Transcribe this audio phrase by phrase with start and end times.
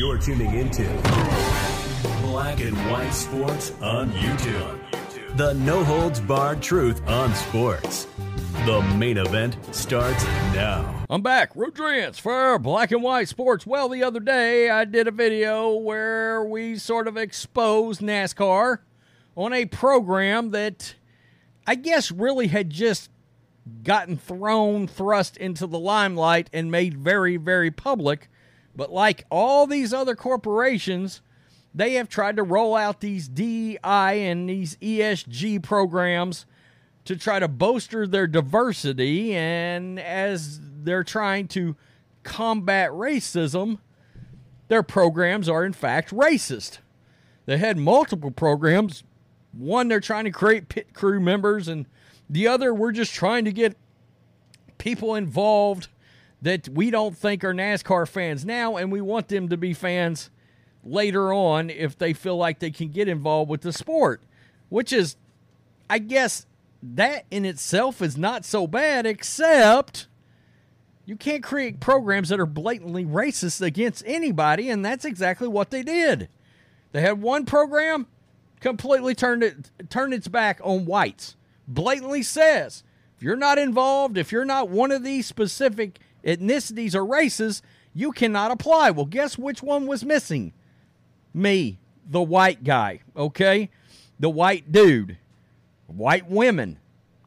[0.00, 0.84] You're tuning into
[2.22, 5.36] Black and White Sports on YouTube.
[5.36, 8.06] The no holds barred truth on sports.
[8.64, 11.04] The main event starts now.
[11.10, 13.66] I'm back, Rodrance for Black and White Sports.
[13.66, 18.78] Well, the other day I did a video where we sort of exposed NASCAR
[19.36, 20.94] on a program that
[21.66, 23.10] I guess really had just
[23.82, 28.28] gotten thrown, thrust into the limelight, and made very, very public.
[28.74, 31.22] But like all these other corporations,
[31.74, 33.78] they have tried to roll out these DEI
[34.28, 36.46] and these ESG programs
[37.04, 39.34] to try to bolster their diversity.
[39.34, 41.76] And as they're trying to
[42.22, 43.78] combat racism,
[44.68, 46.78] their programs are in fact racist.
[47.46, 49.02] They had multiple programs.
[49.52, 51.86] One, they're trying to create pit crew members, and
[52.30, 53.76] the other, we're just trying to get
[54.78, 55.88] people involved
[56.42, 60.30] that we don't think are NASCAR fans now, and we want them to be fans
[60.84, 64.22] later on if they feel like they can get involved with the sport,
[64.68, 65.16] which is,
[65.90, 66.46] I guess,
[66.82, 70.06] that in itself is not so bad, except
[71.04, 75.82] you can't create programs that are blatantly racist against anybody, and that's exactly what they
[75.82, 76.28] did.
[76.92, 78.06] They had one program
[78.60, 81.36] completely turned it turned its back on whites.
[81.70, 82.82] Blatantly says,
[83.16, 87.62] if you're not involved, if you're not one of these specific ethnicities or races,
[87.94, 88.90] you cannot apply.
[88.90, 90.52] Well, guess which one was missing?
[91.32, 93.70] Me, the white guy, okay?
[94.18, 95.16] The white dude.
[95.86, 96.78] White women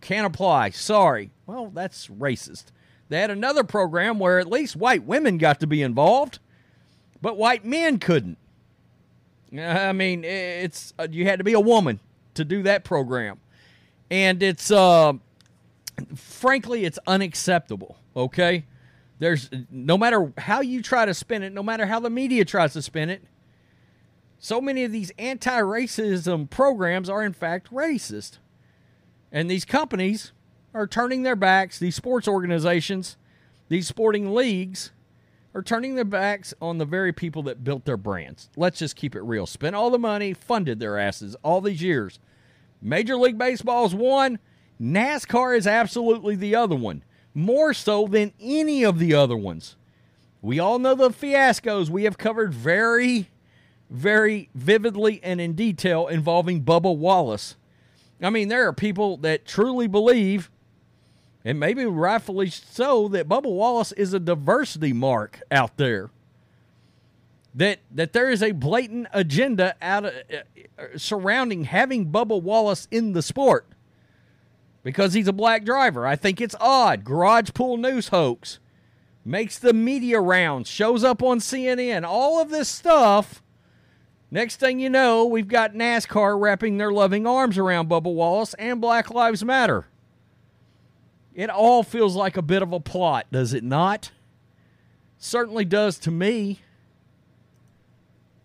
[0.00, 0.70] can't apply.
[0.70, 1.30] Sorry.
[1.46, 2.64] Well, that's racist.
[3.08, 6.40] They had another program where at least white women got to be involved,
[7.20, 8.38] but white men couldn't.
[9.56, 12.00] I mean, it's uh, you had to be a woman
[12.34, 13.38] to do that program.
[14.12, 15.14] And it's uh
[16.14, 18.66] frankly it's unacceptable, okay?
[19.18, 22.74] There's no matter how you try to spin it, no matter how the media tries
[22.74, 23.22] to spin it,
[24.38, 28.36] so many of these anti racism programs are in fact racist.
[29.30, 30.32] And these companies
[30.74, 33.16] are turning their backs, these sports organizations,
[33.70, 34.90] these sporting leagues
[35.54, 38.50] are turning their backs on the very people that built their brands.
[38.58, 39.46] Let's just keep it real.
[39.46, 42.18] Spent all the money, funded their asses all these years.
[42.82, 44.38] Major League Baseball is one,
[44.80, 47.04] NASCAR is absolutely the other one
[47.34, 49.76] more so than any of the other ones.
[50.40, 53.30] We all know the fiascos we have covered very,
[53.88, 57.56] very vividly and in detail involving Bubba Wallace.
[58.20, 60.50] I mean, there are people that truly believe,
[61.44, 66.10] and maybe rightfully so, that Bubba Wallace is a diversity mark out there.
[67.54, 73.12] That that there is a blatant agenda out of, uh, surrounding having Bubba Wallace in
[73.12, 73.66] the sport
[74.82, 76.06] because he's a black driver.
[76.06, 77.04] I think it's odd.
[77.04, 78.58] Garage Pool News hoax
[79.24, 83.42] makes the media rounds, shows up on CNN, all of this stuff.
[84.30, 88.80] Next thing you know, we've got NASCAR wrapping their loving arms around Bubba Wallace and
[88.80, 89.86] Black Lives Matter.
[91.34, 94.10] It all feels like a bit of a plot, does it not?
[95.18, 96.60] Certainly does to me.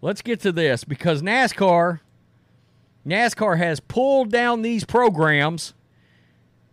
[0.00, 2.00] Let's get to this because NASCAR
[3.06, 5.74] NASCAR has pulled down these programs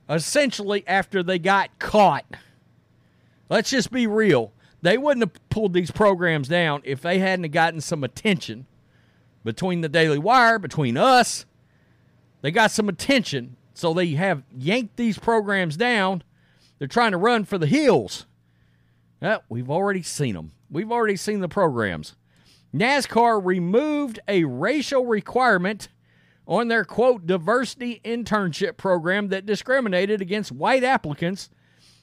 [0.09, 2.25] essentially after they got caught.
[3.49, 4.51] Let's just be real.
[4.81, 8.65] They wouldn't have pulled these programs down if they hadn't gotten some attention
[9.43, 11.45] between the Daily Wire, between us.
[12.41, 16.23] They got some attention, so they have yanked these programs down.
[16.79, 18.25] They're trying to run for the hills.
[19.21, 20.51] Well, we've already seen them.
[20.69, 22.15] We've already seen the programs.
[22.73, 25.89] NASCAR removed a racial requirement
[26.47, 31.49] on their quote diversity internship program that discriminated against white applicants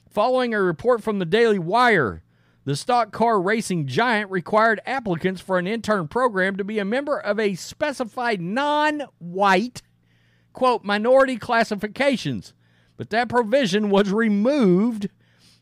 [0.09, 2.23] following a report from the Daily Wire.
[2.63, 7.19] The stock car racing giant required applicants for an intern program to be a member
[7.19, 9.81] of a specified non white,
[10.53, 12.53] quote, minority classifications.
[12.97, 15.09] But that provision was removed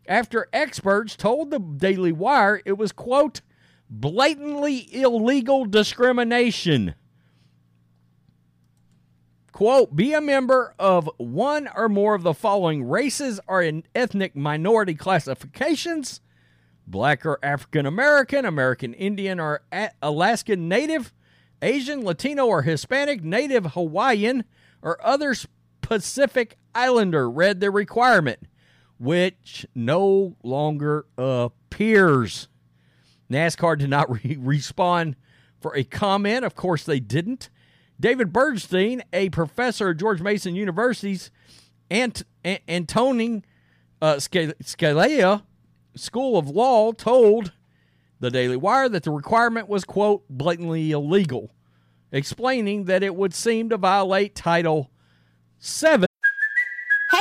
[0.07, 3.41] after experts told the Daily Wire it was, quote,
[3.89, 6.95] blatantly illegal discrimination.
[9.51, 14.95] Quote, be a member of one or more of the following races or ethnic minority
[14.95, 16.21] classifications
[16.89, 19.61] black or African American, American Indian or
[20.01, 21.13] Alaskan Native,
[21.61, 24.43] Asian, Latino or Hispanic, Native Hawaiian,
[24.81, 25.35] or other
[25.81, 28.39] Pacific Islander read the requirement,
[28.97, 32.48] which no longer appears.
[33.31, 35.15] NASCAR did not re- respond
[35.59, 36.45] for a comment.
[36.45, 37.49] Of course, they didn't.
[37.99, 41.31] David Bernstein, a professor at George Mason University's
[41.91, 43.43] Ant- Antonin
[44.01, 45.43] uh, Scalia
[45.95, 47.51] School of Law, told
[48.21, 51.51] the Daily Wire that the requirement was, quote, blatantly illegal,
[52.11, 54.91] explaining that it would seem to violate Title
[55.57, 56.08] 7 Hey,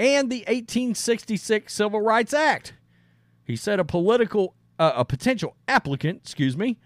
[0.00, 2.72] and the 1866 Civil Rights Act.
[3.44, 6.78] He said a political, uh, a potential applicant, excuse me,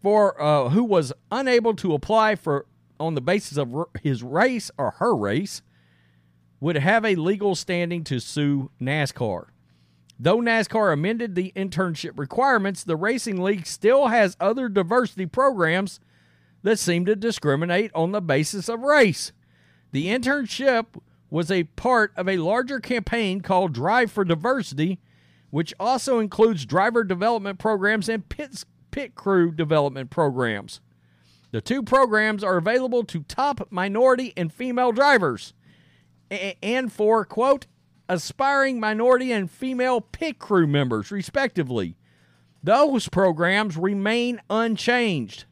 [0.00, 2.66] for uh, who was unable to apply for
[3.00, 5.62] on the basis of his race or her race
[6.60, 9.46] would have a legal standing to sue NASCAR.
[10.18, 15.98] Though NASCAR amended the internship requirements, the racing league still has other diversity programs
[16.62, 19.32] that seem to discriminate on the basis of race.
[19.90, 20.86] The internship
[21.30, 24.98] was a part of a larger campaign called Drive for Diversity,
[25.50, 30.80] which also includes driver development programs and pit, pit crew development programs.
[31.52, 35.52] The two programs are available to top minority and female drivers
[36.62, 37.66] and for, quote,
[38.08, 41.96] aspiring minority and female pit crew members, respectively.
[42.62, 45.44] Those programs remain unchanged.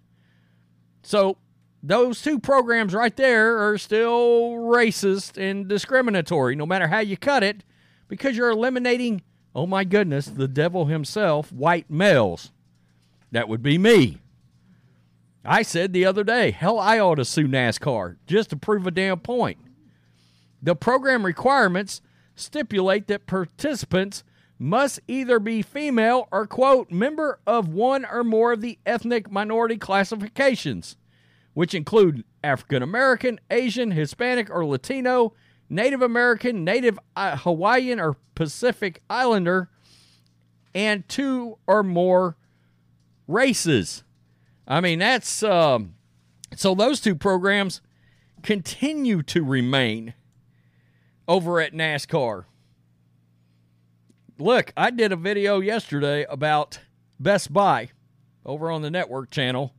[1.03, 1.39] So
[1.83, 7.43] those two programs right there are still racist and discriminatory, no matter how you cut
[7.43, 7.65] it,
[8.09, 9.23] because you're eliminating,
[9.55, 12.53] oh my goodness, the devil himself, white males.
[13.31, 14.19] That would be me.
[15.45, 18.91] I said the other day, hell, I ought to sue NASCAR just to prove a
[18.91, 19.59] damn point.
[20.61, 22.03] The program requirements
[22.35, 24.25] stipulate that participants
[24.59, 29.77] must either be female or, quote, member of one or more of the ethnic minority
[29.77, 30.97] classifications
[31.59, 35.35] which include African American, Asian, Hispanic, or Latino,
[35.69, 39.69] Native American, Native uh, Hawaiian, or Pacific Islander,
[40.73, 42.37] and two or more
[43.27, 44.05] races.
[44.69, 45.97] I mean, that's um,
[46.55, 47.81] so those two programs
[48.45, 50.15] continue to remain
[51.27, 52.45] over at NASCAR.
[54.39, 56.79] Look, I did a video yesterday about
[57.19, 57.91] Best Buy
[58.47, 59.75] over on the network channel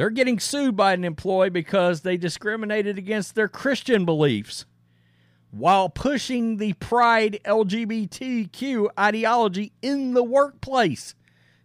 [0.00, 4.64] they're getting sued by an employee because they discriminated against their Christian beliefs
[5.50, 11.14] while pushing the pride LGBTQ ideology in the workplace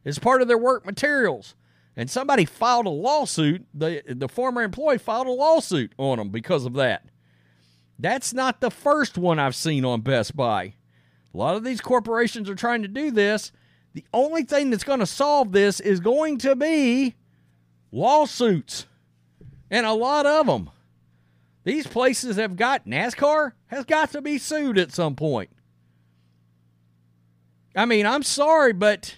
[0.03, 1.55] as part of their work materials.
[1.95, 6.65] And somebody filed a lawsuit, the, the former employee filed a lawsuit on them because
[6.65, 7.05] of that.
[7.97, 10.73] That's not the first one I've seen on Best Buy.
[11.33, 13.53] A lot of these corporations are trying to do this.
[13.93, 17.15] The only thing that's going to solve this is going to be
[17.95, 18.85] lawsuits,
[19.71, 20.69] and a lot of them.
[21.63, 25.49] These places have got NASCAR has got to be sued at some point.
[27.75, 29.17] I mean, I'm sorry, but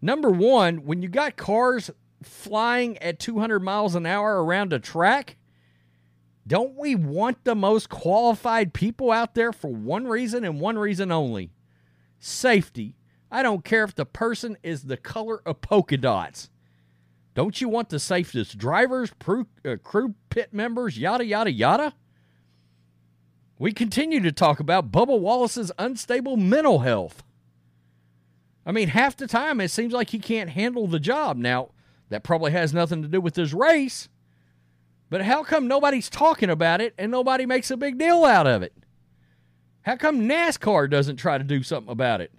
[0.00, 1.90] number one, when you got cars
[2.22, 5.36] flying at 200 miles an hour around a track,
[6.46, 11.12] don't we want the most qualified people out there for one reason and one reason
[11.12, 11.52] only
[12.18, 12.96] safety?
[13.30, 16.50] I don't care if the person is the color of polka dots.
[17.34, 21.94] Don't you want the safest drivers, crew, uh, crew pit members, yada, yada, yada?
[23.58, 27.22] We continue to talk about Bubba Wallace's unstable mental health.
[28.66, 31.36] I mean, half the time it seems like he can't handle the job.
[31.36, 31.70] Now,
[32.10, 34.08] that probably has nothing to do with his race,
[35.08, 38.62] but how come nobody's talking about it and nobody makes a big deal out of
[38.62, 38.74] it?
[39.82, 42.32] How come NASCAR doesn't try to do something about it?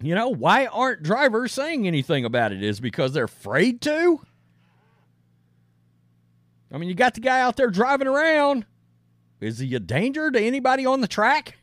[0.00, 2.62] You know, why aren't drivers saying anything about it?
[2.62, 4.20] Is because they're afraid to?
[6.72, 8.66] I mean, you got the guy out there driving around.
[9.40, 11.56] Is he a danger to anybody on the track?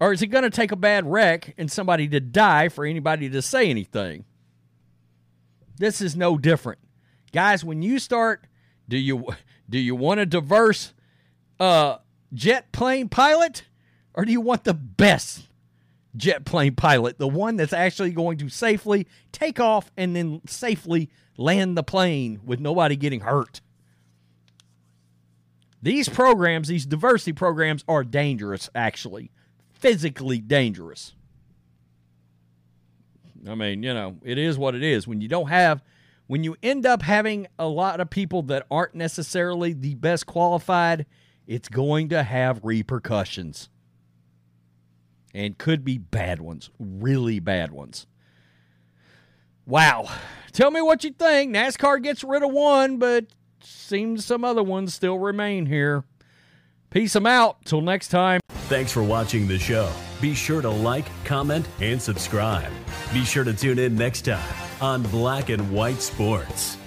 [0.00, 3.30] Or is he going to take a bad wreck and somebody to die for anybody
[3.30, 4.24] to say anything?
[5.76, 6.78] This is no different.
[7.32, 8.46] Guys, when you start,
[8.88, 9.26] do you
[9.68, 10.92] do you want a diverse
[11.58, 11.98] uh,
[12.32, 13.64] jet plane pilot
[14.14, 15.48] or do you want the best
[16.16, 21.10] jet plane pilot, the one that's actually going to safely take off and then safely
[21.36, 23.60] land the plane with nobody getting hurt.
[25.82, 29.30] These programs, these diversity programs, are dangerous, actually,
[29.72, 31.14] physically dangerous.
[33.46, 35.06] I mean, you know, it is what it is.
[35.06, 35.82] When you don't have,
[36.26, 41.04] when you end up having a lot of people that aren't necessarily the best qualified,
[41.46, 43.68] it's going to have repercussions
[45.34, 48.06] and could be bad ones, really bad ones.
[49.66, 50.08] Wow.
[50.52, 51.54] Tell me what you think.
[51.54, 53.26] NASCAR gets rid of one, but
[53.60, 56.04] seems some other ones still remain here.
[56.90, 57.64] Peace them out.
[57.64, 58.40] Till next time.
[58.68, 59.90] Thanks for watching the show.
[60.20, 62.70] Be sure to like, comment, and subscribe.
[63.12, 66.78] Be sure to tune in next time on Black and White Sports.